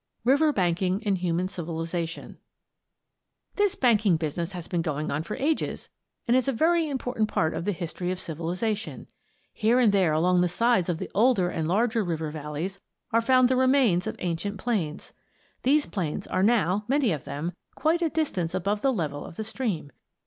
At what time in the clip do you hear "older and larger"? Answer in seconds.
11.13-12.03